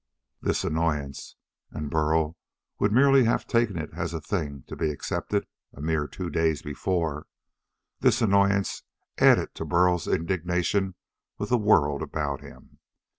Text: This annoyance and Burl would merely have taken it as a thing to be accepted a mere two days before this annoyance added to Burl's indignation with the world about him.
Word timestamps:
This 0.41 0.63
annoyance 0.63 1.35
and 1.69 1.87
Burl 1.91 2.35
would 2.79 2.91
merely 2.91 3.25
have 3.25 3.45
taken 3.45 3.77
it 3.77 3.91
as 3.93 4.15
a 4.15 4.19
thing 4.19 4.63
to 4.65 4.75
be 4.75 4.89
accepted 4.89 5.45
a 5.75 5.79
mere 5.79 6.07
two 6.07 6.31
days 6.31 6.63
before 6.63 7.27
this 7.99 8.19
annoyance 8.19 8.81
added 9.19 9.53
to 9.53 9.63
Burl's 9.63 10.07
indignation 10.07 10.95
with 11.37 11.49
the 11.49 11.57
world 11.59 12.01
about 12.01 12.41
him. 12.41 12.79